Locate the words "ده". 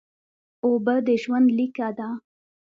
1.97-2.09